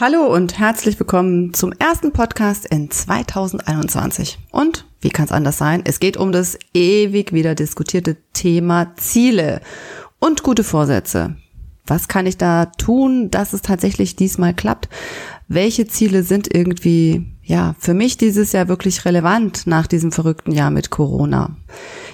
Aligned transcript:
Hallo 0.00 0.32
und 0.32 0.60
herzlich 0.60 0.96
willkommen 1.00 1.52
zum 1.54 1.72
ersten 1.72 2.12
Podcast 2.12 2.66
in 2.66 2.88
2021. 2.88 4.38
Und 4.52 4.86
wie 5.00 5.08
kann 5.08 5.24
es 5.24 5.32
anders 5.32 5.58
sein? 5.58 5.82
Es 5.84 5.98
geht 5.98 6.16
um 6.16 6.30
das 6.30 6.56
ewig 6.72 7.32
wieder 7.32 7.56
diskutierte 7.56 8.16
Thema 8.32 8.94
Ziele 8.94 9.60
und 10.20 10.44
gute 10.44 10.62
Vorsätze. 10.62 11.34
Was 11.84 12.06
kann 12.06 12.28
ich 12.28 12.36
da 12.36 12.66
tun, 12.66 13.32
dass 13.32 13.52
es 13.52 13.62
tatsächlich 13.62 14.14
diesmal 14.14 14.54
klappt? 14.54 14.88
Welche 15.48 15.88
Ziele 15.88 16.22
sind 16.22 16.46
irgendwie, 16.54 17.26
ja, 17.42 17.74
für 17.80 17.92
mich 17.92 18.16
dieses 18.16 18.52
Jahr 18.52 18.68
wirklich 18.68 19.04
relevant 19.04 19.66
nach 19.66 19.88
diesem 19.88 20.12
verrückten 20.12 20.52
Jahr 20.52 20.70
mit 20.70 20.90
Corona? 20.90 21.56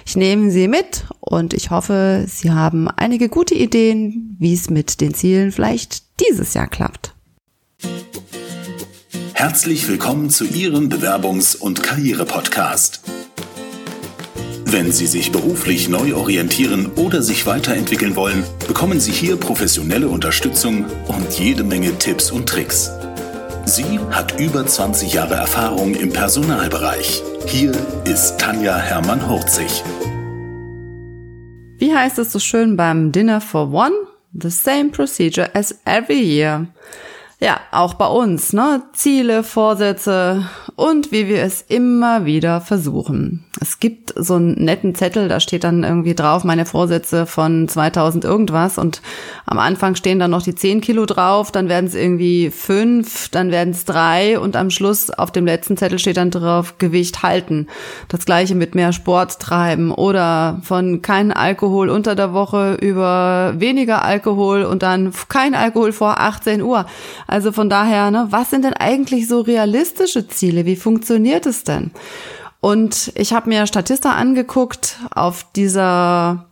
Ich 0.07 0.15
nehme 0.15 0.49
Sie 0.49 0.67
mit 0.67 1.05
und 1.19 1.53
ich 1.53 1.69
hoffe, 1.69 2.25
Sie 2.27 2.49
haben 2.49 2.87
einige 2.87 3.29
gute 3.29 3.53
Ideen, 3.53 4.37
wie 4.39 4.55
es 4.55 4.71
mit 4.71 5.01
den 5.01 5.13
Zielen 5.13 5.51
vielleicht 5.51 6.19
dieses 6.19 6.55
Jahr 6.55 6.67
klappt. 6.67 7.14
Herzlich 9.37 9.85
willkommen 9.89 10.29
zu 10.29 10.45
Ihrem 10.45 10.87
Bewerbungs- 10.87 11.57
und 11.57 11.83
Karriere-Podcast. 11.83 13.01
Wenn 14.63 14.93
Sie 14.93 15.07
sich 15.07 15.33
beruflich 15.33 15.89
neu 15.89 16.15
orientieren 16.15 16.89
oder 16.95 17.21
sich 17.21 17.45
weiterentwickeln 17.45 18.15
wollen, 18.15 18.45
bekommen 18.65 19.01
Sie 19.01 19.11
hier 19.11 19.35
professionelle 19.35 20.07
Unterstützung 20.07 20.85
und 21.09 21.37
jede 21.37 21.65
Menge 21.65 21.97
Tipps 21.97 22.31
und 22.31 22.47
Tricks. 22.47 22.89
Sie 23.65 23.99
hat 24.09 24.39
über 24.39 24.65
20 24.65 25.11
Jahre 25.11 25.35
Erfahrung 25.35 25.95
im 25.95 26.13
Personalbereich. 26.13 27.21
Hier 27.45 27.73
ist 28.05 28.37
Tanja 28.37 28.77
Hermann-Hurzig. 28.77 29.83
Wie 31.77 31.93
heißt 31.93 32.19
es 32.19 32.31
so 32.31 32.39
schön 32.39 32.77
beim 32.77 33.11
Dinner 33.11 33.41
for 33.41 33.73
One? 33.73 33.95
The 34.31 34.49
same 34.49 34.91
procedure 34.91 35.53
as 35.53 35.77
every 35.83 36.21
year. 36.21 36.67
Ja, 37.39 37.59
auch 37.71 37.95
bei 37.95 38.07
uns, 38.07 38.53
ne? 38.53 38.83
Ziele, 38.93 39.43
Vorsätze 39.43 40.49
und 40.77 41.11
wie 41.11 41.27
wir 41.27 41.43
es 41.43 41.61
immer 41.61 42.25
wieder 42.25 42.61
versuchen. 42.61 43.45
Es 43.59 43.79
gibt 43.79 44.13
so 44.15 44.35
einen 44.35 44.53
netten 44.63 44.95
Zettel, 44.95 45.27
da 45.27 45.41
steht 45.41 45.65
dann 45.65 45.83
irgendwie 45.83 46.15
drauf 46.15 46.45
meine 46.45 46.65
Vorsätze 46.65 47.25
von 47.25 47.67
2000 47.67 48.23
irgendwas 48.23 48.77
und 48.77 49.01
am 49.45 49.59
Anfang 49.59 49.95
stehen 49.95 50.19
dann 50.19 50.31
noch 50.31 50.43
die 50.43 50.55
10 50.55 50.79
Kilo 50.79 51.05
drauf, 51.05 51.51
dann 51.51 51.67
werden 51.67 51.85
es 51.85 51.95
irgendwie 51.95 52.51
fünf, 52.51 53.29
dann 53.29 53.51
werden 53.51 53.71
es 53.71 53.83
drei 53.83 54.39
und 54.39 54.55
am 54.55 54.69
Schluss 54.69 55.09
auf 55.09 55.31
dem 55.31 55.45
letzten 55.45 55.75
Zettel 55.75 55.99
steht 55.99 56.17
dann 56.17 56.31
drauf 56.31 56.77
Gewicht 56.77 57.21
halten. 57.21 57.67
Das 58.07 58.25
gleiche 58.25 58.55
mit 58.55 58.75
mehr 58.75 58.93
Sport 58.93 59.39
treiben 59.39 59.91
oder 59.91 60.61
von 60.63 61.01
kein 61.01 61.31
Alkohol 61.33 61.89
unter 61.89 62.15
der 62.15 62.33
Woche 62.33 62.77
über 62.81 63.53
weniger 63.57 64.03
Alkohol 64.03 64.63
und 64.63 64.83
dann 64.83 65.11
kein 65.29 65.53
Alkohol 65.53 65.91
vor 65.91 66.19
18 66.19 66.61
Uhr. 66.61 66.85
Von 67.51 67.69
daher, 67.69 68.11
ne, 68.11 68.27
was 68.29 68.49
sind 68.49 68.63
denn 68.63 68.73
eigentlich 68.73 69.27
so 69.27 69.41
realistische 69.41 70.27
Ziele? 70.27 70.65
Wie 70.65 70.75
funktioniert 70.75 71.45
es 71.45 71.63
denn? 71.63 71.91
Und 72.61 73.11
ich 73.15 73.33
habe 73.33 73.49
mir 73.49 73.67
Statista 73.67 74.13
angeguckt 74.13 74.97
auf 75.13 75.45
dieser 75.55 76.47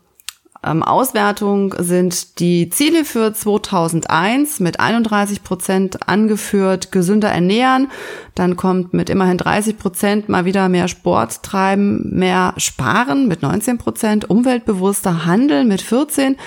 ähm, 0.63 0.83
Auswertung 0.83 1.73
sind 1.77 2.39
die 2.39 2.69
Ziele 2.69 3.05
für 3.05 3.33
2001 3.33 4.59
mit 4.59 4.79
31 4.79 5.43
Prozent 5.43 6.07
angeführt, 6.07 6.91
gesünder 6.91 7.29
ernähren. 7.29 7.89
Dann 8.35 8.57
kommt 8.57 8.93
mit 8.93 9.09
immerhin 9.09 9.37
30 9.37 9.77
Prozent 9.77 10.29
mal 10.29 10.45
wieder 10.45 10.67
mehr 10.69 10.87
Sport 10.87 11.43
treiben, 11.43 12.09
mehr 12.17 12.53
sparen 12.57 13.27
mit 13.27 13.41
19 13.41 13.77
Prozent, 13.77 14.29
umweltbewusster 14.29 15.25
Handeln 15.25 15.67
mit 15.67 15.81
14 15.81 16.37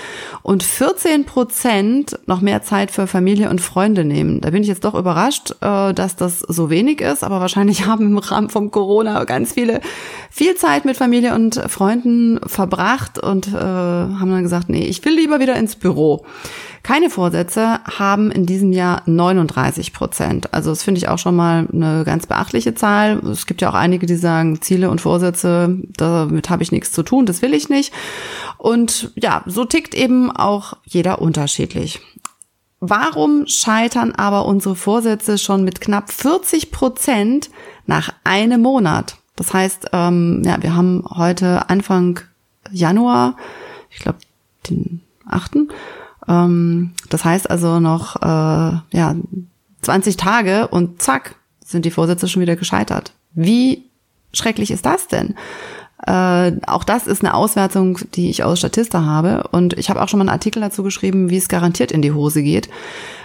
und 0.43 0.63
14 0.63 1.25
Prozent 1.25 2.19
noch 2.27 2.41
mehr 2.41 2.63
Zeit 2.63 2.91
für 2.91 3.07
Familie 3.07 3.51
und 3.51 3.61
Freunde 3.61 4.05
nehmen. 4.05 4.41
Da 4.41 4.51
bin 4.51 4.63
ich 4.63 4.69
jetzt 4.69 4.85
doch 4.85 4.95
überrascht, 4.95 5.55
äh, 5.61 5.95
dass 5.95 6.17
das 6.17 6.41
so 6.41 6.71
wenig 6.71 7.01
ist, 7.01 7.23
aber 7.23 7.41
wahrscheinlich 7.41 7.87
haben 7.87 8.07
im 8.07 8.19
Rahmen 8.19 8.51
vom 8.51 8.71
Corona 8.71 9.25
ganz 9.25 9.53
viele 9.53 9.81
viel 10.31 10.57
Zeit 10.57 10.85
mit 10.85 10.97
Familie 10.97 11.35
und 11.35 11.55
Freunden 11.69 12.41
verbracht 12.47 13.19
und 13.19 13.49
äh, 13.49 14.06
haben 14.21 14.31
dann 14.31 14.43
gesagt, 14.43 14.69
nee, 14.69 14.85
ich 14.85 15.05
will 15.05 15.15
lieber 15.15 15.41
wieder 15.41 15.57
ins 15.57 15.77
Büro. 15.77 16.25
Keine 16.83 17.11
Vorsätze 17.11 17.81
haben 17.85 18.31
in 18.31 18.47
diesem 18.47 18.73
Jahr 18.73 19.03
39 19.07 19.93
Prozent. 19.93 20.55
Also 20.55 20.71
das 20.71 20.83
finde 20.85 20.99
ich 20.99 21.09
auch 21.09 21.19
schon 21.19 21.35
mal 21.35 21.67
eine 21.73 22.05
ganz 22.05 22.27
beachtliche 22.27 22.75
Zahl. 22.75 23.19
Es 23.27 23.47
gibt 23.47 23.61
ja 23.61 23.71
auch 23.71 23.75
einige, 23.75 24.07
die 24.07 24.17
sagen, 24.17 24.61
Ziele 24.61 24.89
und 24.91 25.01
Vorsätze, 25.01 25.77
damit 25.97 26.49
habe 26.49 26.63
ich 26.63 26.73
nichts 26.73 26.93
zu 26.93 27.03
tun, 27.03 27.27
das 27.27 27.43
will 27.43 27.55
ich 27.55 27.69
nicht. 27.69 27.93
Und 28.59 29.11
ja, 29.17 29.43
so 29.47 29.65
tickt 29.65 29.95
eben 29.95 30.31
auch 30.31 30.75
jeder 30.85 31.21
unterschiedlich. 31.21 32.01
Warum 32.81 33.47
scheitern 33.47 34.13
aber 34.13 34.47
unsere 34.47 34.77
Vorsätze 34.77 35.39
schon 35.39 35.65
mit 35.65 35.81
knapp 35.81 36.13
40 36.13 36.71
Prozent 36.71 37.51
nach 37.87 38.11
einem 38.23 38.63
Monat? 38.63 39.17
Das 39.35 39.53
heißt, 39.53 39.89
ähm, 39.93 40.43
ja, 40.45 40.63
wir 40.63 40.75
haben 40.75 41.05
heute 41.17 41.69
Anfang 41.69 42.21
Januar 42.71 43.37
ich 43.97 44.03
glaube, 44.03 44.19
den 44.69 45.01
achten. 45.27 45.69
Ähm, 46.29 46.93
das 47.09 47.25
heißt 47.25 47.51
also 47.51 47.81
noch 47.81 48.17
äh, 48.17 48.79
ja 48.97 49.17
20 49.83 50.17
Tage 50.17 50.69
und 50.69 51.03
zack 51.03 51.37
sind 51.65 51.85
die 51.85 51.91
Vorsätze 51.91 52.29
schon 52.29 52.43
wieder 52.43 52.57
gescheitert. 52.57 53.13
Wie 53.33 53.85
schrecklich 54.33 54.71
ist 54.71 54.87
das 54.87 55.09
denn? 55.09 55.35
Äh, 56.07 56.53
auch 56.67 56.85
das 56.85 57.07
ist 57.07 57.25
eine 57.25 57.35
Auswertung, 57.35 57.99
die 58.15 58.31
ich 58.31 58.45
aus 58.45 58.59
Statista 58.59 59.05
habe. 59.05 59.49
Und 59.51 59.79
ich 59.79 59.89
habe 59.91 60.03
auch 60.03 60.09
schon 60.09 60.19
mal 60.19 60.25
einen 60.25 60.31
Artikel 60.31 60.61
dazu 60.61 60.83
geschrieben, 60.83 61.31
wie 61.31 61.39
es 61.39 61.49
garantiert 61.49 61.91
in 61.91 62.03
die 62.03 62.13
Hose 62.13 62.43
geht. 62.43 62.69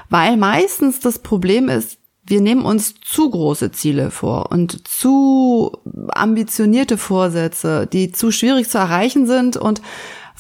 Weil 0.10 0.38
meistens 0.38 1.00
das 1.00 1.20
Problem 1.20 1.70
ist, 1.70 1.98
wir 2.24 2.42
nehmen 2.42 2.64
uns 2.64 2.96
zu 3.02 3.30
große 3.30 3.72
Ziele 3.72 4.12
vor 4.12 4.52
und 4.52 4.88
zu 4.88 5.72
ambitionierte 6.10 6.98
Vorsätze, 6.98 7.88
die 7.92 8.12
zu 8.12 8.32
schwierig 8.32 8.70
zu 8.70 8.78
erreichen 8.78 9.26
sind 9.26 9.58
und 9.58 9.82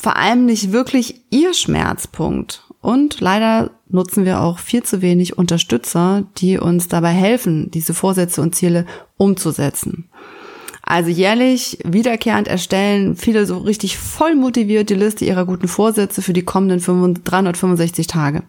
vor 0.01 0.17
allem 0.17 0.45
nicht 0.45 0.71
wirklich 0.71 1.21
ihr 1.29 1.53
Schmerzpunkt. 1.53 2.63
Und 2.81 3.19
leider 3.19 3.69
nutzen 3.87 4.25
wir 4.25 4.41
auch 4.41 4.57
viel 4.57 4.81
zu 4.81 5.03
wenig 5.03 5.37
Unterstützer, 5.37 6.23
die 6.37 6.57
uns 6.57 6.87
dabei 6.87 7.11
helfen, 7.11 7.69
diese 7.69 7.93
Vorsätze 7.93 8.41
und 8.41 8.55
Ziele 8.55 8.87
umzusetzen. 9.17 10.09
Also 10.81 11.11
jährlich 11.11 11.77
wiederkehrend 11.85 12.47
erstellen 12.47 13.15
viele 13.15 13.45
so 13.45 13.59
richtig 13.59 13.97
voll 13.97 14.33
motiviert 14.33 14.89
die 14.89 14.95
Liste 14.95 15.23
ihrer 15.25 15.45
guten 15.45 15.67
Vorsätze 15.67 16.23
für 16.23 16.33
die 16.33 16.41
kommenden 16.41 17.23
365 17.23 18.07
Tage. 18.07 18.41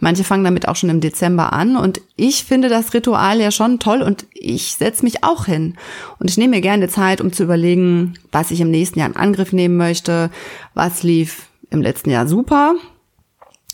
Manche 0.00 0.24
fangen 0.24 0.44
damit 0.44 0.68
auch 0.68 0.76
schon 0.76 0.90
im 0.90 1.00
Dezember 1.00 1.52
an 1.52 1.76
und 1.76 2.00
ich 2.16 2.44
finde 2.44 2.68
das 2.68 2.94
Ritual 2.94 3.40
ja 3.40 3.50
schon 3.50 3.78
toll 3.78 4.02
und 4.02 4.26
ich 4.32 4.74
setze 4.74 5.04
mich 5.04 5.24
auch 5.24 5.46
hin. 5.46 5.76
Und 6.18 6.30
ich 6.30 6.36
nehme 6.36 6.56
mir 6.56 6.60
gerne 6.60 6.88
Zeit, 6.88 7.20
um 7.20 7.32
zu 7.32 7.44
überlegen, 7.44 8.14
was 8.32 8.50
ich 8.50 8.60
im 8.60 8.70
nächsten 8.70 8.98
Jahr 8.98 9.08
in 9.08 9.16
Angriff 9.16 9.52
nehmen 9.52 9.76
möchte, 9.76 10.30
was 10.74 11.02
lief 11.02 11.48
im 11.70 11.82
letzten 11.82 12.10
Jahr 12.10 12.26
super, 12.26 12.74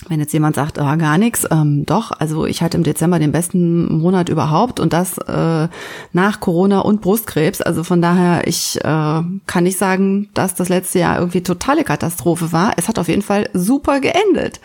wenn 0.08 0.20
jetzt 0.20 0.32
jemand 0.32 0.56
sagt, 0.56 0.78
ah, 0.78 0.96
gar 0.96 1.18
nichts, 1.18 1.46
ähm, 1.50 1.84
doch, 1.84 2.10
also 2.12 2.46
ich 2.46 2.62
hatte 2.62 2.76
im 2.76 2.82
Dezember 2.82 3.18
den 3.18 3.32
besten 3.32 3.98
Monat 3.98 4.28
überhaupt 4.28 4.80
und 4.80 4.92
das 4.92 5.18
äh, 5.18 5.68
nach 6.12 6.40
Corona 6.40 6.80
und 6.80 7.00
Brustkrebs. 7.00 7.60
Also 7.60 7.84
von 7.84 8.00
daher, 8.00 8.46
ich 8.46 8.76
äh, 8.78 8.82
kann 8.82 9.64
nicht 9.64 9.78
sagen, 9.78 10.28
dass 10.34 10.54
das 10.54 10.68
letzte 10.68 11.00
Jahr 11.00 11.18
irgendwie 11.18 11.42
totale 11.42 11.84
Katastrophe 11.84 12.52
war. 12.52 12.72
Es 12.76 12.88
hat 12.88 12.98
auf 12.98 13.08
jeden 13.08 13.22
Fall 13.22 13.50
super 13.52 14.00
geendet. 14.00 14.60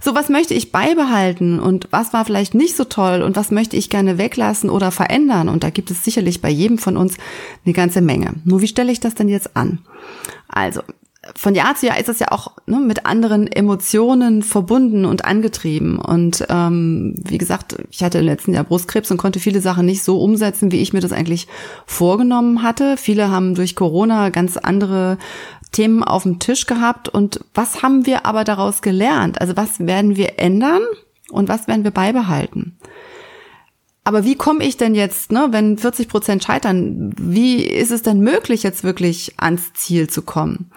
So, 0.00 0.14
was 0.14 0.28
möchte 0.28 0.54
ich 0.54 0.70
beibehalten 0.70 1.60
und 1.60 1.88
was 1.90 2.12
war 2.12 2.24
vielleicht 2.24 2.54
nicht 2.54 2.76
so 2.76 2.84
toll 2.84 3.22
und 3.22 3.36
was 3.36 3.50
möchte 3.50 3.76
ich 3.76 3.90
gerne 3.90 4.18
weglassen 4.18 4.68
oder 4.68 4.90
verändern? 4.90 5.48
Und 5.48 5.64
da 5.64 5.70
gibt 5.70 5.90
es 5.90 6.04
sicherlich 6.04 6.42
bei 6.42 6.50
jedem 6.50 6.78
von 6.78 6.96
uns 6.96 7.16
eine 7.64 7.72
ganze 7.72 8.02
Menge. 8.02 8.34
Nur 8.44 8.60
wie 8.60 8.68
stelle 8.68 8.92
ich 8.92 9.00
das 9.00 9.14
denn 9.14 9.28
jetzt 9.28 9.56
an? 9.56 9.78
Also, 10.48 10.82
von 11.36 11.54
Jahr 11.54 11.74
zu 11.74 11.86
Jahr 11.86 11.98
ist 11.98 12.08
es 12.08 12.18
ja 12.18 12.28
auch 12.30 12.52
ne, 12.66 12.78
mit 12.78 13.06
anderen 13.06 13.46
Emotionen 13.46 14.42
verbunden 14.42 15.04
und 15.04 15.24
angetrieben. 15.24 15.98
Und 15.98 16.46
ähm, 16.48 17.14
wie 17.16 17.38
gesagt, 17.38 17.76
ich 17.90 18.02
hatte 18.02 18.18
im 18.18 18.24
letzten 18.24 18.54
Jahr 18.54 18.64
Brustkrebs 18.64 19.10
und 19.10 19.16
konnte 19.16 19.40
viele 19.40 19.60
Sachen 19.60 19.86
nicht 19.86 20.02
so 20.02 20.20
umsetzen, 20.20 20.72
wie 20.72 20.80
ich 20.80 20.92
mir 20.92 21.00
das 21.00 21.12
eigentlich 21.12 21.46
vorgenommen 21.86 22.62
hatte. 22.62 22.96
Viele 22.96 23.30
haben 23.30 23.54
durch 23.54 23.76
Corona 23.76 24.30
ganz 24.30 24.56
andere 24.56 25.18
Themen 25.72 26.02
auf 26.02 26.22
dem 26.22 26.38
Tisch 26.38 26.66
gehabt. 26.66 27.08
Und 27.08 27.40
was 27.54 27.82
haben 27.82 28.06
wir 28.06 28.26
aber 28.26 28.44
daraus 28.44 28.82
gelernt? 28.82 29.40
Also 29.40 29.56
was 29.56 29.80
werden 29.80 30.16
wir 30.16 30.38
ändern 30.38 30.82
und 31.30 31.48
was 31.48 31.68
werden 31.68 31.84
wir 31.84 31.90
beibehalten? 31.90 32.78
Aber 34.04 34.24
wie 34.24 34.34
komme 34.34 34.62
ich 34.64 34.76
denn 34.76 34.94
jetzt, 34.94 35.32
ne, 35.32 35.48
wenn 35.50 35.78
40 35.78 36.08
Prozent 36.08 36.44
scheitern, 36.44 37.14
wie 37.18 37.64
ist 37.64 37.90
es 37.90 38.02
denn 38.02 38.20
möglich, 38.20 38.62
jetzt 38.62 38.84
wirklich 38.84 39.32
ans 39.38 39.72
Ziel 39.72 40.08
zu 40.10 40.20
kommen? 40.20 40.70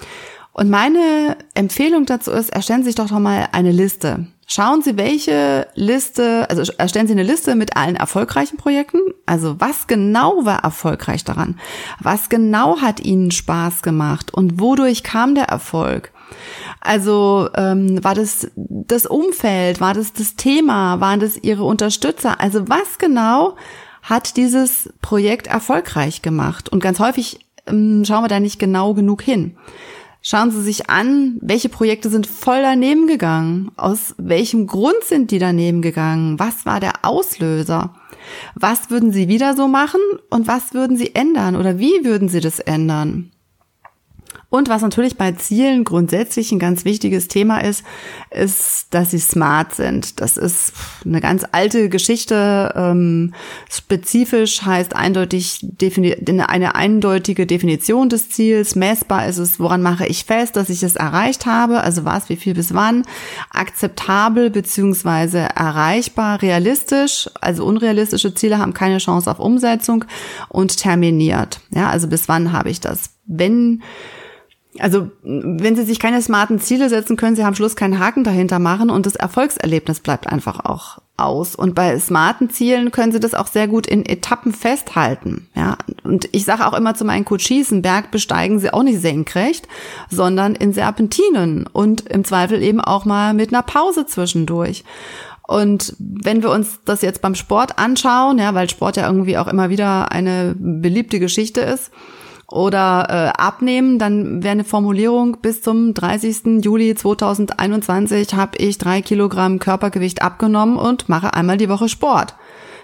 Und 0.57 0.71
meine 0.71 1.38
Empfehlung 1.54 2.07
dazu 2.07 2.31
ist, 2.31 2.50
erstellen 2.50 2.81
Sie 2.81 2.88
sich 2.88 2.95
doch 2.95 3.12
noch 3.12 3.19
mal 3.19 3.48
eine 3.51 3.71
Liste. 3.71 4.25
Schauen 4.48 4.81
Sie, 4.81 4.98
welche 4.98 5.68
Liste, 5.75 6.50
also 6.50 6.71
erstellen 6.80 7.06
Sie 7.06 7.13
eine 7.13 7.21
Liste 7.21 7.54
mit 7.54 7.77
allen 7.77 7.95
erfolgreichen 7.95 8.57
Projekten. 8.57 8.98
Also 9.27 9.57
was 9.59 9.86
genau 9.86 10.45
war 10.45 10.63
erfolgreich 10.63 11.24
daran? 11.24 11.59
Was 12.00 12.30
genau 12.30 12.81
hat 12.81 13.01
Ihnen 13.01 13.30
Spaß 13.30 13.83
gemacht? 13.83 14.33
Und 14.33 14.59
wodurch 14.59 15.04
kam 15.04 15.36
der 15.36 15.45
Erfolg? 15.45 16.12
Also 16.81 17.50
ähm, 17.53 18.03
war 18.03 18.15
das 18.15 18.50
das 18.56 19.06
Umfeld, 19.06 19.80
war 19.80 19.94
das 19.94 20.13
das 20.13 20.38
Thema, 20.38 21.00
waren 21.00 21.19
das 21.19 21.38
ihre 21.38 21.65
Unterstützer? 21.65 22.42
Also 22.42 22.68
was 22.68 22.98
genau 22.98 23.57
hat 24.01 24.38
dieses 24.38 24.92
Projekt 25.03 25.45
erfolgreich 25.45 26.24
gemacht? 26.24 26.68
Und 26.68 26.81
ganz 26.81 27.00
häufig 27.00 27.45
ähm, 27.68 28.03
schauen 28.06 28.24
wir 28.24 28.27
da 28.30 28.39
nicht 28.39 28.57
genau 28.57 28.95
genug 28.95 29.21
hin. 29.21 29.56
Schauen 30.29 30.51
Sie 30.51 30.62
sich 30.62 30.89
an, 30.89 31.38
welche 31.39 31.69
Projekte 31.69 32.09
sind 32.09 32.27
voll 32.27 32.62
daneben 32.62 33.07
gegangen? 33.07 33.71
Aus 33.77 34.13
welchem 34.18 34.68
Grund 34.68 35.01
sind 35.06 35.31
die 35.31 35.39
daneben 35.39 35.81
gegangen? 35.81 36.38
Was 36.38 36.65
war 36.65 36.81
der 36.81 37.06
Auslöser? 37.06 37.94
Was 38.53 38.89
würden 38.89 39.13
Sie 39.13 39.29
wieder 39.29 39.56
so 39.56 39.69
machen 39.69 40.01
und 40.29 40.45
was 40.45 40.74
würden 40.74 40.97
Sie 40.97 41.15
ändern 41.15 41.56
oder 41.56 41.79
wie 41.79 42.03
würden 42.03 42.27
Sie 42.27 42.41
das 42.41 42.59
ändern? 42.59 43.31
Und 44.49 44.69
was 44.69 44.81
natürlich 44.81 45.17
bei 45.17 45.33
Zielen 45.33 45.83
grundsätzlich 45.83 46.53
ein 46.53 46.59
ganz 46.59 46.85
wichtiges 46.85 47.27
Thema 47.27 47.59
ist, 47.59 47.83
ist, 48.31 48.88
dass 48.91 49.11
sie 49.11 49.19
smart 49.19 49.75
sind. 49.75 50.21
Das 50.21 50.38
ist 50.38 50.71
eine 51.03 51.19
ganz 51.19 51.45
alte 51.51 51.89
Geschichte. 51.89 52.73
Ähm, 52.75 53.33
spezifisch 53.69 54.61
heißt 54.61 54.95
eindeutig 54.95 55.65
eine 56.47 56.75
eindeutige 56.75 57.45
Definition 57.45 58.07
des 58.07 58.29
Ziels. 58.29 58.75
Messbar 58.75 59.27
ist 59.27 59.38
es, 59.38 59.59
woran 59.59 59.81
mache 59.81 60.07
ich 60.07 60.23
fest, 60.23 60.55
dass 60.55 60.69
ich 60.69 60.81
es 60.81 60.95
erreicht 60.95 61.45
habe. 61.45 61.81
Also 61.81 62.05
was, 62.05 62.29
wie 62.29 62.38
viel 62.38 62.53
bis 62.53 62.73
wann. 62.73 63.03
Akzeptabel 63.50 64.50
beziehungsweise 64.50 65.39
erreichbar, 65.39 66.41
realistisch. 66.41 67.29
Also 67.41 67.65
unrealistische 67.65 68.33
Ziele 68.33 68.59
haben 68.59 68.73
keine 68.73 69.00
Chance 69.00 69.29
auf 69.29 69.39
Umsetzung 69.39 70.05
und 70.47 70.77
terminiert. 70.77 71.59
Ja, 71.71 71.89
also 71.89 72.07
bis 72.07 72.29
wann 72.29 72.53
habe 72.53 72.69
ich 72.69 72.79
das? 72.79 73.09
Wenn 73.25 73.83
also 74.79 75.09
wenn 75.23 75.75
Sie 75.75 75.83
sich 75.83 75.99
keine 75.99 76.21
smarten 76.21 76.59
Ziele 76.59 76.89
setzen, 76.89 77.17
können 77.17 77.35
Sie 77.35 77.43
am 77.43 77.55
Schluss 77.55 77.75
keinen 77.75 77.99
Haken 77.99 78.23
dahinter 78.23 78.59
machen 78.59 78.89
und 78.89 79.05
das 79.05 79.15
Erfolgserlebnis 79.15 80.01
bleibt 80.01 80.27
einfach 80.27 80.63
auch 80.65 80.99
aus. 81.17 81.55
Und 81.55 81.73
bei 81.73 81.97
smarten 81.99 82.49
Zielen 82.49 82.91
können 82.91 83.11
Sie 83.11 83.19
das 83.19 83.33
auch 83.33 83.47
sehr 83.47 83.67
gut 83.67 83.87
in 83.87 84.05
Etappen 84.05 84.53
festhalten. 84.53 85.47
Ja, 85.55 85.77
und 86.03 86.29
ich 86.31 86.45
sage 86.45 86.65
auch 86.67 86.73
immer 86.73 86.93
zu 86.93 87.05
meinen 87.05 87.25
Coaches, 87.25 87.71
einen 87.71 87.81
Berg 87.81 88.11
besteigen 88.11 88.59
Sie 88.59 88.71
auch 88.71 88.83
nicht 88.83 89.01
senkrecht, 89.01 89.67
sondern 90.09 90.55
in 90.55 90.73
Serpentinen 90.73 91.67
und 91.67 92.01
im 92.01 92.23
Zweifel 92.23 92.61
eben 92.61 92.81
auch 92.81 93.05
mal 93.05 93.33
mit 93.33 93.53
einer 93.53 93.63
Pause 93.63 94.05
zwischendurch. 94.05 94.83
Und 95.47 95.95
wenn 95.97 96.43
wir 96.43 96.51
uns 96.51 96.81
das 96.83 97.01
jetzt 97.01 97.21
beim 97.21 97.33
Sport 97.33 97.79
anschauen, 97.79 98.37
ja, 98.37 98.53
weil 98.53 98.69
Sport 98.69 98.97
ja 98.97 99.07
irgendwie 99.07 99.37
auch 99.37 99.47
immer 99.47 99.69
wieder 99.69 100.11
eine 100.11 100.53
beliebte 100.57 101.19
Geschichte 101.19 101.61
ist, 101.61 101.89
oder 102.49 103.07
äh, 103.09 103.41
abnehmen, 103.41 103.99
dann 103.99 104.41
wäre 104.41 104.53
eine 104.53 104.63
Formulierung, 104.63 105.38
bis 105.41 105.61
zum 105.61 105.94
30. 105.94 106.63
Juli 106.63 106.95
2021 106.95 108.33
habe 108.33 108.57
ich 108.57 108.77
drei 108.77 109.01
Kilogramm 109.01 109.59
Körpergewicht 109.59 110.21
abgenommen 110.21 110.77
und 110.77 111.09
mache 111.09 111.33
einmal 111.33 111.57
die 111.57 111.69
Woche 111.69 111.89
Sport. 111.89 112.35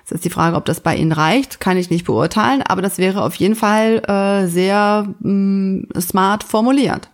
Das 0.03 0.11
ist 0.11 0.25
die 0.25 0.29
Frage, 0.29 0.57
ob 0.57 0.65
das 0.65 0.81
bei 0.81 0.97
Ihnen 0.97 1.13
reicht, 1.13 1.61
kann 1.61 1.77
ich 1.77 1.89
nicht 1.89 2.05
beurteilen, 2.05 2.61
aber 2.61 2.81
das 2.81 2.97
wäre 2.97 3.23
auf 3.23 3.35
jeden 3.35 3.55
Fall 3.55 4.01
äh, 4.05 4.47
sehr 4.47 5.07
mh, 5.21 5.31
mm, 5.31 6.01
smart 6.01 6.43
formuliert. 6.43 7.09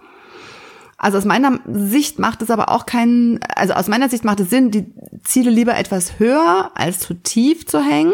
Also 0.98 1.18
aus 1.18 1.24
meiner 1.24 1.60
Sicht 1.72 2.19
macht 2.19 2.42
es 2.42 2.52
aber 2.52 2.69
auch 2.69 2.86
keinen, 2.86 3.40
also 3.56 3.74
aus 3.74 3.88
meiner 3.88 4.10
Sicht 4.10 4.25
macht 4.25 4.42
es 4.42 4.50
Sinn, 4.50 4.69
die 4.69 4.86
Ziele 5.24 5.50
lieber 5.50 5.78
etwas 5.78 6.19
höher 6.19 6.72
als 6.75 7.00
zu 7.00 7.13
tief 7.13 7.66
zu 7.66 7.80
hängen, 7.80 8.13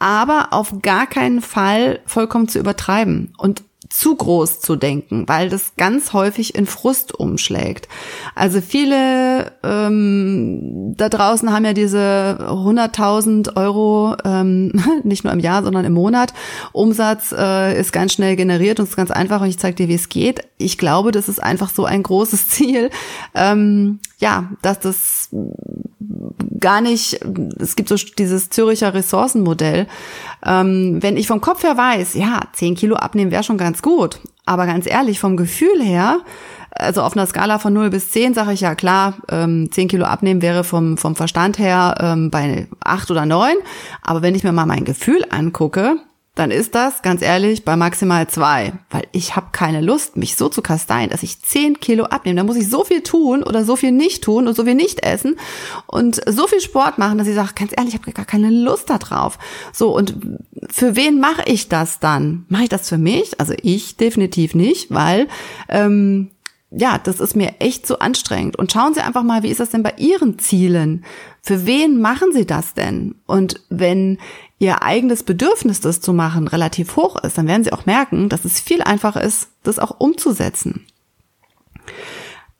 aber 0.00 0.48
auf 0.50 0.82
gar 0.82 1.06
keinen 1.06 1.40
Fall 1.40 2.00
vollkommen 2.04 2.48
zu 2.48 2.58
übertreiben. 2.58 3.32
Und 3.38 3.62
zu 3.88 4.16
groß 4.16 4.60
zu 4.60 4.76
denken, 4.76 5.28
weil 5.28 5.48
das 5.48 5.74
ganz 5.76 6.12
häufig 6.12 6.54
in 6.54 6.66
Frust 6.66 7.14
umschlägt. 7.14 7.88
Also 8.34 8.60
viele 8.60 9.52
ähm, 9.62 10.75
da 10.96 11.08
draußen 11.08 11.52
haben 11.52 11.64
ja 11.64 11.72
diese 11.72 12.38
100.000 12.40 13.56
Euro 13.56 14.16
ähm, 14.24 14.72
nicht 15.04 15.24
nur 15.24 15.32
im 15.32 15.40
Jahr, 15.40 15.62
sondern 15.62 15.84
im 15.84 15.92
Monat. 15.92 16.32
Umsatz 16.72 17.32
äh, 17.36 17.78
ist 17.78 17.92
ganz 17.92 18.12
schnell 18.12 18.36
generiert 18.36 18.80
und 18.80 18.88
ist 18.88 18.96
ganz 18.96 19.10
einfach 19.10 19.40
und 19.40 19.48
ich 19.48 19.58
zeige 19.58 19.76
dir, 19.76 19.88
wie 19.88 19.94
es 19.94 20.08
geht. 20.08 20.40
Ich 20.58 20.78
glaube, 20.78 21.12
das 21.12 21.28
ist 21.28 21.42
einfach 21.42 21.70
so 21.70 21.84
ein 21.84 22.02
großes 22.02 22.48
Ziel, 22.48 22.90
ähm, 23.34 24.00
ja, 24.18 24.50
dass 24.62 24.80
das 24.80 25.28
gar 26.58 26.80
nicht, 26.80 27.20
es 27.58 27.76
gibt 27.76 27.88
so 27.88 27.96
dieses 27.96 28.50
Züricher 28.50 28.94
Ressourcenmodell. 28.94 29.86
Ähm, 30.44 31.02
wenn 31.02 31.16
ich 31.16 31.26
vom 31.26 31.40
Kopf 31.40 31.62
her 31.62 31.76
weiß, 31.76 32.14
ja, 32.14 32.40
10 32.52 32.74
Kilo 32.76 32.96
abnehmen 32.96 33.30
wäre 33.30 33.42
schon 33.42 33.58
ganz 33.58 33.82
gut, 33.82 34.20
aber 34.46 34.66
ganz 34.66 34.86
ehrlich, 34.88 35.20
vom 35.20 35.36
Gefühl 35.36 35.82
her, 35.82 36.20
also 36.70 37.02
auf 37.02 37.16
einer 37.16 37.26
Skala 37.26 37.58
von 37.58 37.72
0 37.72 37.90
bis 37.90 38.10
10 38.10 38.34
sage 38.34 38.52
ich 38.52 38.60
ja 38.60 38.74
klar, 38.74 39.14
ähm, 39.30 39.70
10 39.70 39.88
Kilo 39.88 40.04
abnehmen 40.06 40.42
wäre 40.42 40.64
vom, 40.64 40.96
vom 40.96 41.16
Verstand 41.16 41.58
her 41.58 41.94
ähm, 42.00 42.30
bei 42.30 42.68
8 42.80 43.10
oder 43.10 43.26
9. 43.26 43.54
Aber 44.02 44.22
wenn 44.22 44.34
ich 44.34 44.44
mir 44.44 44.52
mal 44.52 44.66
mein 44.66 44.84
Gefühl 44.84 45.24
angucke, 45.30 45.96
dann 46.36 46.50
ist 46.50 46.74
das, 46.74 47.00
ganz 47.00 47.22
ehrlich, 47.22 47.64
bei 47.64 47.76
maximal 47.76 48.28
zwei. 48.28 48.74
Weil 48.90 49.04
ich 49.12 49.36
habe 49.36 49.48
keine 49.52 49.80
Lust, 49.80 50.18
mich 50.18 50.36
so 50.36 50.50
zu 50.50 50.60
kasteien, 50.60 51.08
dass 51.08 51.22
ich 51.22 51.40
zehn 51.40 51.80
Kilo 51.80 52.04
abnehme. 52.04 52.36
Da 52.36 52.44
muss 52.44 52.56
ich 52.56 52.68
so 52.68 52.84
viel 52.84 53.02
tun 53.02 53.42
oder 53.42 53.64
so 53.64 53.74
viel 53.74 53.90
nicht 53.90 54.22
tun 54.22 54.46
und 54.46 54.54
so 54.54 54.64
viel 54.64 54.74
nicht 54.74 55.02
essen 55.02 55.36
und 55.86 56.20
so 56.26 56.46
viel 56.46 56.60
Sport 56.60 56.98
machen, 56.98 57.16
dass 57.16 57.26
ich 57.26 57.34
sage, 57.34 57.54
ganz 57.54 57.72
ehrlich, 57.74 57.94
ich 57.94 58.00
habe 58.00 58.12
gar 58.12 58.26
keine 58.26 58.50
Lust 58.50 58.90
darauf. 58.90 59.38
So, 59.72 59.96
und 59.96 60.14
für 60.70 60.94
wen 60.94 61.20
mache 61.20 61.42
ich 61.46 61.70
das 61.70 62.00
dann? 62.00 62.44
Mache 62.48 62.64
ich 62.64 62.68
das 62.68 62.90
für 62.90 62.98
mich? 62.98 63.40
Also 63.40 63.54
ich 63.62 63.96
definitiv 63.96 64.54
nicht, 64.54 64.90
weil 64.90 65.28
ähm, 65.70 66.32
ja, 66.70 66.98
das 66.98 67.20
ist 67.20 67.36
mir 67.36 67.54
echt 67.60 67.86
zu 67.86 68.00
anstrengend. 68.00 68.56
Und 68.56 68.72
schauen 68.72 68.92
Sie 68.92 69.00
einfach 69.00 69.22
mal, 69.22 69.42
wie 69.42 69.50
ist 69.50 69.60
das 69.60 69.70
denn 69.70 69.82
bei 69.82 69.94
Ihren 69.96 70.38
Zielen? 70.38 71.04
Für 71.40 71.64
wen 71.64 72.00
machen 72.00 72.32
Sie 72.32 72.44
das 72.44 72.74
denn? 72.74 73.14
Und 73.24 73.62
wenn 73.70 74.18
Ihr 74.58 74.82
eigenes 74.82 75.22
Bedürfnis, 75.22 75.80
das 75.80 76.00
zu 76.00 76.12
machen, 76.12 76.48
relativ 76.48 76.96
hoch 76.96 77.22
ist, 77.22 77.36
dann 77.36 77.46
werden 77.46 77.64
Sie 77.64 77.72
auch 77.72 77.84
merken, 77.86 78.28
dass 78.28 78.44
es 78.44 78.58
viel 78.60 78.82
einfacher 78.82 79.22
ist, 79.22 79.48
das 79.62 79.78
auch 79.78 80.00
umzusetzen. 80.00 80.86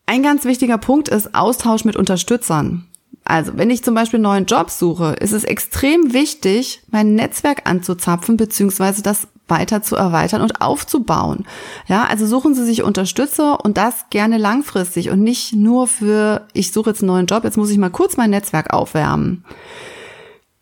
Ein 0.05 0.23
ganz 0.23 0.45
wichtiger 0.45 0.79
Punkt 0.79 1.09
ist 1.09 1.35
Austausch 1.35 1.85
mit 1.85 1.97
Unterstützern. 1.97 2.87
Also, 3.25 3.57
wenn 3.57 3.71
ich 3.71 3.83
zum 3.83 3.95
Beispiel 3.95 4.19
einen 4.19 4.25
neuen 4.25 4.47
Job 4.47 4.71
suche, 4.71 5.15
ist 5.15 5.33
es 5.33 5.43
extrem 5.43 6.13
wichtig, 6.13 6.83
mein 6.91 7.17
Netzwerk 7.17 7.69
anzuzapfen, 7.69 8.37
beziehungsweise 8.37 9.03
das 9.03 9.27
weiter 9.49 9.83
zu 9.83 9.97
erweitern 9.97 10.43
und 10.43 10.61
aufzubauen. 10.61 11.45
Ja, 11.89 12.05
also 12.05 12.27
suchen 12.27 12.55
Sie 12.55 12.65
sich 12.65 12.83
Unterstützer 12.83 13.65
und 13.65 13.79
das 13.79 14.07
gerne 14.11 14.39
langfristig 14.39 15.11
und 15.11 15.23
nicht 15.23 15.55
nur 15.55 15.89
für, 15.89 16.47
ich 16.53 16.73
suche 16.73 16.91
jetzt 16.91 17.03
einen 17.03 17.09
neuen 17.09 17.27
Job, 17.27 17.45
jetzt 17.45 17.57
muss 17.57 17.71
ich 17.71 17.79
mal 17.79 17.91
kurz 17.91 18.17
mein 18.17 18.31
Netzwerk 18.31 18.73
aufwärmen. 18.73 19.45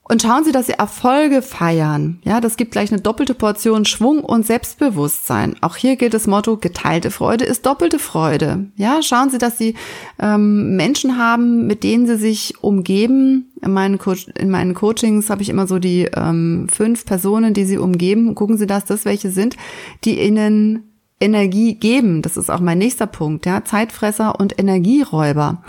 Und 0.06 0.20
schauen 0.20 0.44
Sie, 0.44 0.52
dass 0.52 0.66
Sie 0.66 0.74
Erfolge 0.74 1.40
feiern. 1.40 2.18
Ja, 2.24 2.43
das 2.43 2.58
gibt 2.58 2.72
gleich 2.72 2.93
eine 2.93 3.00
doppelte 3.00 3.32
Portion 3.32 3.86
Schwung 3.86 4.20
und 4.20 4.44
Selbstbewusstsein. 4.44 5.56
Auch 5.62 5.76
hier 5.76 5.96
gilt 5.96 6.12
das 6.12 6.26
Motto, 6.26 6.58
geteilte 6.58 7.10
Freude 7.10 7.46
ist 7.46 7.64
doppelte 7.64 7.98
Freude. 7.98 8.67
Ja, 8.76 9.02
schauen 9.02 9.31
Sie, 9.31 9.38
dass 9.38 9.56
Sie 9.56 9.74
ähm, 10.19 10.76
Menschen 10.76 11.17
haben, 11.17 11.67
mit 11.67 11.82
denen 11.84 12.06
Sie 12.06 12.19
sich 12.19 12.62
umgeben. 12.62 13.50
In 13.62 13.72
meinen, 13.72 13.96
Co 13.96 14.14
in 14.38 14.50
meinen 14.50 14.74
Coachings 14.74 15.31
habe 15.31 15.40
ich 15.40 15.48
immer 15.48 15.67
so 15.67 15.79
die 15.79 16.10
ähm, 16.14 16.69
fünf 16.70 17.06
Personen, 17.06 17.55
die 17.55 17.64
Sie 17.64 17.79
umgeben. 17.79 18.34
Gucken 18.34 18.58
Sie, 18.58 18.67
dass 18.67 18.84
das 18.84 19.06
welche 19.06 19.31
sind, 19.31 19.56
die 20.05 20.20
Ihnen 20.20 20.94
Energie 21.24 21.74
geben. 21.74 22.22
Das 22.22 22.36
ist 22.36 22.50
auch 22.50 22.60
mein 22.60 22.78
nächster 22.78 23.06
Punkt, 23.06 23.46
ja. 23.46 23.64
Zeitfresser 23.64 24.38
und 24.38 24.58
Energieräuber. 24.58 25.62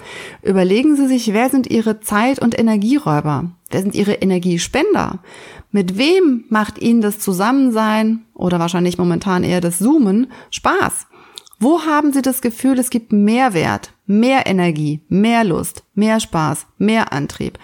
Überlegen 0.43 0.95
Sie 0.95 1.07
sich, 1.07 1.33
wer 1.33 1.49
sind 1.49 1.67
Ihre 1.67 2.01
Zeit- 2.01 2.39
und 2.39 2.59
Energieräuber? 2.59 3.51
Wer 3.71 3.81
sind 3.81 3.95
Ihre 3.95 4.13
Energiespender? 4.13 5.19
Mit 5.71 5.97
wem 5.97 6.43
macht 6.49 6.79
Ihnen 6.79 7.01
das 7.01 7.19
Zusammensein 7.19 8.25
oder 8.33 8.59
wahrscheinlich 8.59 8.97
momentan 8.97 9.43
eher 9.43 9.61
das 9.61 9.79
Zoomen 9.79 10.27
Spaß? 10.51 11.07
Wo 11.59 11.81
haben 11.85 12.11
Sie 12.11 12.21
das 12.21 12.41
Gefühl, 12.41 12.77
es 12.79 12.89
gibt 12.89 13.13
mehr 13.13 13.53
Wert, 13.53 13.93
mehr 14.05 14.45
Energie, 14.45 15.01
mehr 15.07 15.45
Lust, 15.45 15.83
mehr 15.95 16.19
Spaß, 16.19 16.67
mehr 16.77 17.13
Antrieb? 17.13 17.57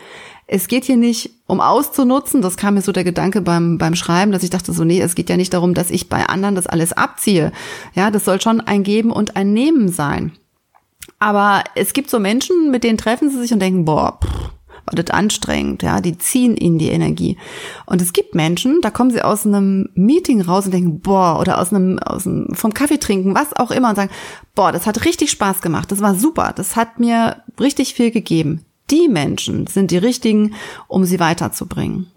Es 0.53 0.67
geht 0.67 0.83
hier 0.83 0.97
nicht 0.97 1.29
um 1.47 1.61
auszunutzen, 1.61 2.41
das 2.41 2.57
kam 2.57 2.73
mir 2.73 2.81
so 2.81 2.91
der 2.91 3.05
Gedanke 3.05 3.39
beim, 3.39 3.77
beim 3.77 3.95
Schreiben, 3.95 4.33
dass 4.33 4.43
ich 4.43 4.49
dachte 4.49 4.73
so, 4.73 4.83
nee, 4.83 4.99
es 4.99 5.15
geht 5.15 5.29
ja 5.29 5.37
nicht 5.37 5.53
darum, 5.53 5.73
dass 5.73 5.89
ich 5.89 6.09
bei 6.09 6.25
anderen 6.25 6.55
das 6.55 6.67
alles 6.67 6.91
abziehe. 6.91 7.53
Ja, 7.95 8.11
das 8.11 8.25
soll 8.25 8.41
schon 8.41 8.59
ein 8.59 8.83
Geben 8.83 9.11
und 9.11 9.37
ein 9.37 9.53
Nehmen 9.53 9.87
sein. 9.87 10.33
Aber 11.19 11.63
es 11.75 11.93
gibt 11.93 12.09
so 12.09 12.19
Menschen, 12.19 12.69
mit 12.69 12.83
denen 12.83 12.97
treffen 12.97 13.29
sie 13.29 13.39
sich 13.39 13.53
und 13.53 13.61
denken, 13.61 13.85
boah, 13.85 14.19
pff, 14.21 14.51
war 14.85 15.01
das 15.01 15.09
anstrengend, 15.15 15.83
ja, 15.83 16.01
die 16.01 16.17
ziehen 16.17 16.57
ihnen 16.57 16.79
die 16.79 16.89
Energie. 16.89 17.37
Und 17.85 18.01
es 18.01 18.11
gibt 18.11 18.35
Menschen, 18.35 18.81
da 18.81 18.89
kommen 18.89 19.11
sie 19.11 19.21
aus 19.21 19.45
einem 19.45 19.87
Meeting 19.93 20.41
raus 20.41 20.65
und 20.65 20.73
denken, 20.73 20.99
boah, 20.99 21.39
oder 21.39 21.61
aus 21.61 21.71
einem, 21.71 21.97
aus 21.99 22.27
einem, 22.27 22.53
vom 22.55 22.73
Kaffee 22.73 22.99
trinken, 22.99 23.35
was 23.35 23.55
auch 23.55 23.71
immer 23.71 23.87
und 23.87 23.95
sagen, 23.95 24.11
boah, 24.53 24.73
das 24.73 24.85
hat 24.85 25.05
richtig 25.05 25.31
Spaß 25.31 25.61
gemacht, 25.61 25.93
das 25.93 26.01
war 26.01 26.15
super, 26.15 26.51
das 26.53 26.75
hat 26.75 26.99
mir 26.99 27.41
richtig 27.57 27.93
viel 27.93 28.11
gegeben 28.11 28.65
die 28.91 29.07
Menschen 29.07 29.67
sind 29.67 29.91
die 29.91 29.97
richtigen, 29.97 30.53
um 30.87 31.05
sie 31.05 31.19
weiterzubringen. 31.19 32.11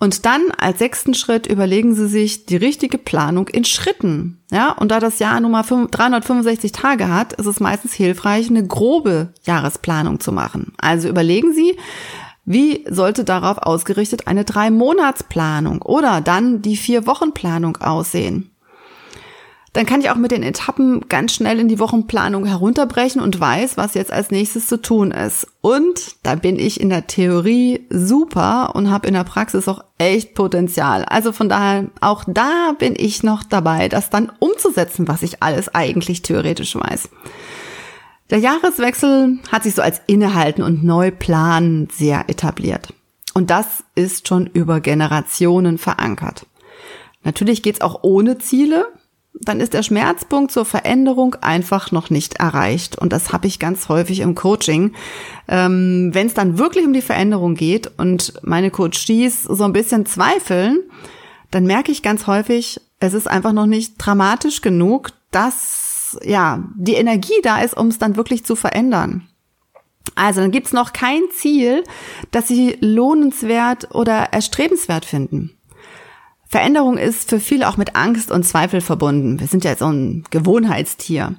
Und 0.00 0.26
dann 0.26 0.50
als 0.58 0.80
sechsten 0.80 1.14
Schritt 1.14 1.46
überlegen 1.46 1.94
Sie 1.94 2.08
sich 2.08 2.46
die 2.46 2.56
richtige 2.56 2.98
Planung 2.98 3.48
in 3.48 3.64
Schritten. 3.64 4.42
Ja, 4.50 4.72
und 4.72 4.90
da 4.90 4.98
das 5.00 5.18
Jahr 5.18 5.40
nun 5.40 5.52
mal 5.52 5.62
365 5.62 6.72
Tage 6.72 7.08
hat, 7.08 7.32
ist 7.34 7.46
es 7.46 7.60
meistens 7.60 7.94
hilfreich, 7.94 8.50
eine 8.50 8.66
grobe 8.66 9.32
Jahresplanung 9.44 10.20
zu 10.20 10.32
machen. 10.32 10.72
Also 10.78 11.08
überlegen 11.08 11.54
Sie, 11.54 11.78
wie 12.44 12.84
sollte 12.90 13.24
darauf 13.24 13.58
ausgerichtet 13.58 14.26
eine 14.26 14.44
Drei-Monats-Planung 14.44 15.80
oder 15.80 16.20
dann 16.20 16.60
die 16.60 16.76
Vier-Wochen-Planung 16.76 17.78
aussehen? 17.78 18.50
Dann 19.74 19.86
kann 19.86 20.00
ich 20.00 20.08
auch 20.08 20.16
mit 20.16 20.30
den 20.30 20.44
Etappen 20.44 21.08
ganz 21.08 21.34
schnell 21.34 21.58
in 21.58 21.66
die 21.66 21.80
Wochenplanung 21.80 22.46
herunterbrechen 22.46 23.20
und 23.20 23.40
weiß, 23.40 23.76
was 23.76 23.94
jetzt 23.94 24.12
als 24.12 24.30
nächstes 24.30 24.68
zu 24.68 24.80
tun 24.80 25.10
ist. 25.10 25.48
Und 25.62 26.14
da 26.22 26.36
bin 26.36 26.60
ich 26.60 26.80
in 26.80 26.90
der 26.90 27.08
Theorie 27.08 27.84
super 27.90 28.76
und 28.76 28.88
habe 28.88 29.08
in 29.08 29.14
der 29.14 29.24
Praxis 29.24 29.66
auch 29.66 29.82
echt 29.98 30.34
Potenzial. 30.34 31.04
Also 31.04 31.32
von 31.32 31.48
daher, 31.48 31.86
auch 32.00 32.22
da 32.28 32.76
bin 32.78 32.94
ich 32.96 33.24
noch 33.24 33.42
dabei, 33.42 33.88
das 33.88 34.10
dann 34.10 34.30
umzusetzen, 34.38 35.08
was 35.08 35.24
ich 35.24 35.42
alles 35.42 35.74
eigentlich 35.74 36.22
theoretisch 36.22 36.76
weiß. 36.76 37.08
Der 38.30 38.38
Jahreswechsel 38.38 39.40
hat 39.50 39.64
sich 39.64 39.74
so 39.74 39.82
als 39.82 40.00
Innehalten 40.06 40.62
und 40.62 40.84
Neuplan 40.84 41.88
sehr 41.90 42.28
etabliert. 42.28 42.94
Und 43.34 43.50
das 43.50 43.82
ist 43.96 44.28
schon 44.28 44.46
über 44.46 44.80
Generationen 44.80 45.78
verankert. 45.78 46.46
Natürlich 47.24 47.64
geht's 47.64 47.80
auch 47.80 48.04
ohne 48.04 48.38
Ziele, 48.38 48.86
dann 49.40 49.60
ist 49.60 49.74
der 49.74 49.82
Schmerzpunkt 49.82 50.52
zur 50.52 50.64
Veränderung 50.64 51.34
einfach 51.40 51.90
noch 51.92 52.08
nicht 52.08 52.34
erreicht. 52.34 52.96
Und 52.96 53.12
das 53.12 53.32
habe 53.32 53.46
ich 53.46 53.58
ganz 53.58 53.88
häufig 53.88 54.20
im 54.20 54.34
Coaching. 54.34 54.92
Ähm, 55.48 56.10
Wenn 56.12 56.28
es 56.28 56.34
dann 56.34 56.58
wirklich 56.58 56.86
um 56.86 56.92
die 56.92 57.02
Veränderung 57.02 57.54
geht 57.54 57.90
und 57.98 58.34
meine 58.42 58.70
Coaches 58.70 59.42
so 59.42 59.64
ein 59.64 59.72
bisschen 59.72 60.06
zweifeln, 60.06 60.78
dann 61.50 61.66
merke 61.66 61.92
ich 61.92 62.02
ganz 62.02 62.26
häufig, 62.26 62.80
es 63.00 63.14
ist 63.14 63.28
einfach 63.28 63.52
noch 63.52 63.66
nicht 63.66 63.94
dramatisch 63.98 64.60
genug, 64.60 65.10
dass 65.30 66.18
ja 66.22 66.62
die 66.76 66.94
Energie 66.94 67.40
da 67.42 67.60
ist, 67.60 67.76
um 67.76 67.88
es 67.88 67.98
dann 67.98 68.16
wirklich 68.16 68.44
zu 68.44 68.56
verändern. 68.56 69.26
Also 70.14 70.40
dann 70.40 70.52
gibt's 70.52 70.72
noch 70.72 70.92
kein 70.92 71.22
Ziel, 71.32 71.82
das 72.30 72.46
sie 72.46 72.76
lohnenswert 72.80 73.94
oder 73.94 74.32
erstrebenswert 74.32 75.04
finden. 75.04 75.56
Veränderung 76.54 76.98
ist 76.98 77.30
für 77.30 77.40
viele 77.40 77.68
auch 77.68 77.76
mit 77.76 77.96
Angst 77.96 78.30
und 78.30 78.44
Zweifel 78.44 78.80
verbunden. 78.80 79.40
Wir 79.40 79.48
sind 79.48 79.64
ja 79.64 79.74
so 79.74 79.86
ein 79.86 80.22
Gewohnheitstier. 80.30 81.34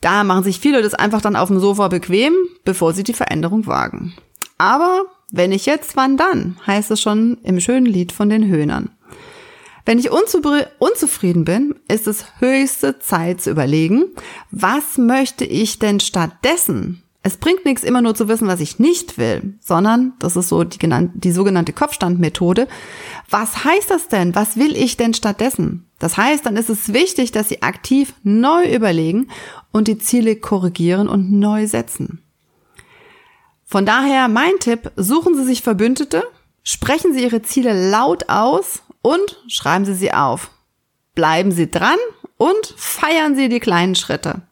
Da 0.00 0.22
machen 0.22 0.44
sich 0.44 0.60
viele 0.60 0.82
das 0.82 0.94
einfach 0.94 1.20
dann 1.20 1.34
auf 1.34 1.48
dem 1.48 1.58
Sofa 1.58 1.88
bequem, 1.88 2.32
bevor 2.64 2.92
sie 2.92 3.02
die 3.02 3.12
Veränderung 3.12 3.66
wagen. 3.66 4.14
Aber 4.56 5.06
wenn 5.32 5.50
ich 5.50 5.66
jetzt, 5.66 5.96
wann 5.96 6.16
dann, 6.16 6.58
heißt 6.64 6.92
es 6.92 7.00
schon 7.00 7.38
im 7.42 7.58
schönen 7.58 7.86
Lied 7.86 8.12
von 8.12 8.28
den 8.28 8.46
Höhnern. 8.46 8.90
Wenn 9.84 9.98
ich 9.98 10.12
unzufrieden 10.12 11.44
bin, 11.44 11.74
ist 11.88 12.06
es 12.06 12.26
höchste 12.38 13.00
Zeit 13.00 13.40
zu 13.40 13.50
überlegen, 13.50 14.04
was 14.52 14.96
möchte 14.96 15.44
ich 15.44 15.80
denn 15.80 15.98
stattdessen 15.98 17.02
es 17.26 17.38
bringt 17.38 17.64
nichts, 17.64 17.82
immer 17.82 18.02
nur 18.02 18.14
zu 18.14 18.28
wissen, 18.28 18.46
was 18.46 18.60
ich 18.60 18.78
nicht 18.78 19.18
will, 19.18 19.58
sondern, 19.58 20.12
das 20.20 20.36
ist 20.36 20.48
so 20.48 20.62
die, 20.62 20.78
genannte, 20.78 21.18
die 21.18 21.32
sogenannte 21.32 21.72
Kopfstandmethode. 21.72 22.68
Was 23.28 23.64
heißt 23.64 23.90
das 23.90 24.06
denn? 24.06 24.36
Was 24.36 24.56
will 24.56 24.76
ich 24.76 24.96
denn 24.96 25.12
stattdessen? 25.12 25.90
Das 25.98 26.16
heißt, 26.16 26.46
dann 26.46 26.56
ist 26.56 26.70
es 26.70 26.92
wichtig, 26.92 27.32
dass 27.32 27.48
Sie 27.48 27.62
aktiv 27.62 28.14
neu 28.22 28.72
überlegen 28.72 29.26
und 29.72 29.88
die 29.88 29.98
Ziele 29.98 30.36
korrigieren 30.36 31.08
und 31.08 31.32
neu 31.32 31.66
setzen. 31.66 32.22
Von 33.64 33.84
daher 33.84 34.28
mein 34.28 34.60
Tipp, 34.60 34.92
suchen 34.94 35.34
Sie 35.34 35.44
sich 35.44 35.62
Verbündete, 35.62 36.22
sprechen 36.62 37.12
Sie 37.12 37.24
Ihre 37.24 37.42
Ziele 37.42 37.90
laut 37.90 38.28
aus 38.28 38.82
und 39.02 39.42
schreiben 39.48 39.84
Sie 39.84 39.94
sie 39.94 40.12
auf. 40.12 40.52
Bleiben 41.16 41.50
Sie 41.50 41.68
dran 41.68 41.98
und 42.36 42.72
feiern 42.76 43.34
Sie 43.34 43.48
die 43.48 43.58
kleinen 43.58 43.96
Schritte. 43.96 44.42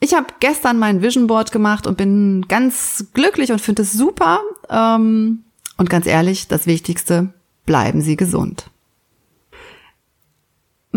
Ich 0.00 0.14
habe 0.14 0.26
gestern 0.40 0.78
mein 0.78 1.02
Vision 1.02 1.26
Board 1.26 1.52
gemacht 1.52 1.86
und 1.86 1.96
bin 1.96 2.46
ganz 2.48 3.06
glücklich 3.14 3.50
und 3.50 3.60
finde 3.60 3.82
es 3.82 3.92
super. 3.92 4.40
Ähm, 4.68 5.44
und 5.78 5.90
ganz 5.90 6.06
ehrlich, 6.06 6.48
das 6.48 6.66
Wichtigste, 6.66 7.32
bleiben 7.64 8.00
Sie 8.00 8.16
gesund. 8.16 8.70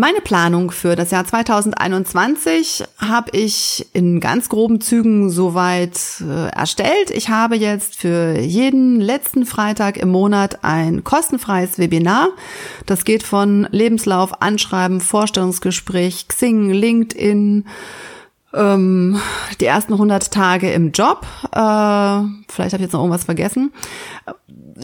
Meine 0.00 0.22
Planung 0.22 0.70
für 0.70 0.96
das 0.96 1.10
Jahr 1.10 1.26
2021 1.26 2.84
habe 2.96 3.36
ich 3.36 3.86
in 3.92 4.18
ganz 4.20 4.48
groben 4.48 4.80
Zügen 4.80 5.28
soweit 5.28 6.22
äh, 6.22 6.48
erstellt. 6.48 7.10
Ich 7.10 7.28
habe 7.28 7.56
jetzt 7.56 7.96
für 7.96 8.38
jeden 8.38 8.98
letzten 8.98 9.44
Freitag 9.44 9.98
im 9.98 10.08
Monat 10.08 10.64
ein 10.64 11.04
kostenfreies 11.04 11.78
Webinar. 11.78 12.28
Das 12.86 13.04
geht 13.04 13.22
von 13.22 13.68
Lebenslauf, 13.72 14.40
Anschreiben, 14.40 15.02
Vorstellungsgespräch, 15.02 16.28
Xing, 16.28 16.70
LinkedIn, 16.70 17.66
ähm, 18.54 19.20
die 19.60 19.66
ersten 19.66 19.92
100 19.92 20.32
Tage 20.32 20.72
im 20.72 20.92
Job. 20.92 21.26
Äh, 21.52 21.58
vielleicht 22.48 22.72
habe 22.72 22.76
ich 22.76 22.80
jetzt 22.80 22.92
noch 22.92 23.00
irgendwas 23.00 23.24
vergessen. 23.24 23.72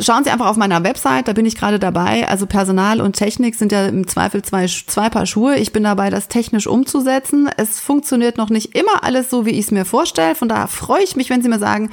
Schauen 0.00 0.24
Sie 0.24 0.30
einfach 0.30 0.46
auf 0.46 0.56
meiner 0.56 0.84
Website, 0.84 1.28
da 1.28 1.32
bin 1.32 1.46
ich 1.46 1.56
gerade 1.56 1.78
dabei. 1.78 2.28
Also 2.28 2.46
Personal 2.46 3.00
und 3.00 3.14
Technik 3.14 3.54
sind 3.54 3.72
ja 3.72 3.86
im 3.86 4.06
Zweifel 4.06 4.42
zwei, 4.42 4.66
zwei 4.66 5.08
Paar 5.08 5.26
Schuhe. 5.26 5.56
Ich 5.56 5.72
bin 5.72 5.82
dabei, 5.82 6.10
das 6.10 6.28
technisch 6.28 6.66
umzusetzen. 6.66 7.48
Es 7.56 7.80
funktioniert 7.80 8.36
noch 8.36 8.50
nicht 8.50 8.76
immer 8.76 9.04
alles 9.04 9.30
so, 9.30 9.46
wie 9.46 9.50
ich 9.50 9.66
es 9.66 9.70
mir 9.70 9.84
vorstelle. 9.84 10.34
Von 10.34 10.48
daher 10.48 10.68
freue 10.68 11.02
ich 11.02 11.16
mich, 11.16 11.30
wenn 11.30 11.42
Sie 11.42 11.48
mir 11.48 11.58
sagen, 11.58 11.90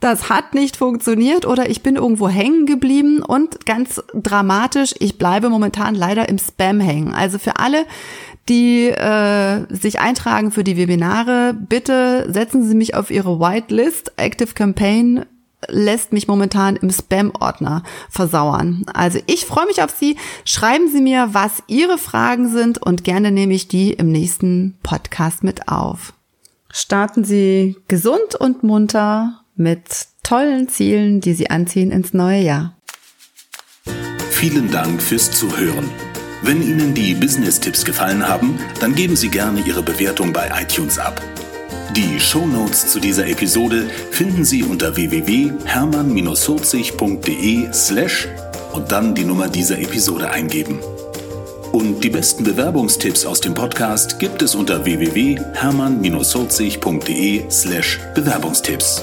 das 0.00 0.28
hat 0.28 0.54
nicht 0.54 0.76
funktioniert 0.76 1.46
oder 1.46 1.68
ich 1.68 1.82
bin 1.82 1.96
irgendwo 1.96 2.28
hängen 2.28 2.66
geblieben. 2.66 3.22
Und 3.22 3.66
ganz 3.66 4.02
dramatisch, 4.14 4.94
ich 4.98 5.18
bleibe 5.18 5.48
momentan 5.48 5.94
leider 5.94 6.28
im 6.28 6.38
Spam 6.38 6.80
hängen. 6.80 7.14
Also 7.14 7.38
für 7.38 7.58
alle, 7.58 7.84
die 8.48 8.88
äh, 8.88 9.66
sich 9.68 10.00
eintragen 10.00 10.50
für 10.50 10.64
die 10.64 10.76
Webinare, 10.76 11.54
bitte 11.54 12.30
setzen 12.32 12.66
Sie 12.66 12.74
mich 12.74 12.94
auf 12.94 13.10
Ihre 13.10 13.38
Whitelist. 13.38 14.12
Active 14.16 14.54
Campaign 14.54 15.24
lässt 15.68 16.12
mich 16.12 16.28
momentan 16.28 16.76
im 16.76 16.90
Spam-Ordner 16.90 17.82
versauern. 18.10 18.84
Also 18.92 19.20
ich 19.26 19.46
freue 19.46 19.66
mich 19.66 19.82
auf 19.82 19.90
Sie. 19.90 20.16
Schreiben 20.44 20.90
Sie 20.90 21.00
mir, 21.00 21.30
was 21.32 21.62
Ihre 21.66 21.98
Fragen 21.98 22.50
sind 22.50 22.78
und 22.78 23.04
gerne 23.04 23.30
nehme 23.30 23.54
ich 23.54 23.68
die 23.68 23.92
im 23.92 24.10
nächsten 24.10 24.78
Podcast 24.82 25.44
mit 25.44 25.68
auf. 25.68 26.12
Starten 26.72 27.24
Sie 27.24 27.76
gesund 27.88 28.34
und 28.38 28.62
munter 28.62 29.42
mit 29.54 30.06
tollen 30.22 30.68
Zielen, 30.68 31.20
die 31.20 31.34
Sie 31.34 31.50
anziehen 31.50 31.90
ins 31.90 32.14
neue 32.14 32.40
Jahr. 32.40 32.76
Vielen 34.30 34.70
Dank 34.70 35.02
fürs 35.02 35.30
Zuhören. 35.30 35.88
Wenn 36.42 36.62
Ihnen 36.62 36.94
die 36.94 37.14
Business-Tipps 37.14 37.84
gefallen 37.84 38.26
haben, 38.26 38.58
dann 38.80 38.96
geben 38.96 39.14
Sie 39.14 39.28
gerne 39.28 39.60
Ihre 39.60 39.82
Bewertung 39.82 40.32
bei 40.32 40.50
iTunes 40.60 40.98
ab. 40.98 41.22
Die 41.96 42.18
Show 42.18 42.46
Notes 42.46 42.88
zu 42.88 42.98
dieser 43.00 43.26
Episode 43.26 43.84
finden 44.12 44.46
Sie 44.46 44.62
unter 44.62 44.96
www.hermann-40.de 44.96 47.70
slash 47.74 48.28
und 48.72 48.90
dann 48.90 49.14
die 49.14 49.24
Nummer 49.24 49.48
dieser 49.48 49.78
Episode 49.78 50.30
eingeben. 50.30 50.78
Und 51.72 52.02
die 52.02 52.08
besten 52.08 52.44
Bewerbungstipps 52.44 53.26
aus 53.26 53.42
dem 53.42 53.52
Podcast 53.52 54.18
gibt 54.18 54.40
es 54.40 54.54
unter 54.54 54.86
www.hermann-40.de 54.86 57.44
slash 57.50 58.00
Bewerbungstipps. 58.14 59.02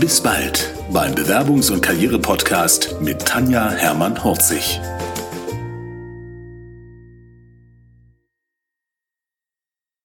Bis 0.00 0.18
bald 0.18 0.72
beim 0.90 1.14
Bewerbungs- 1.14 1.70
und 1.70 1.82
Karriere-Podcast 1.82 3.02
mit 3.02 3.26
Tanja 3.26 3.70
Hermann-Horzig. 3.70 4.80